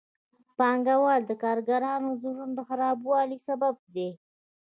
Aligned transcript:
پانګوال 0.57 1.21
د 1.27 1.31
کارګرانو 1.43 2.11
د 2.21 2.23
ژوند 2.35 2.51
د 2.55 2.59
خرابوالي 2.67 3.37
سبب 3.47 3.75
دي 3.93 4.09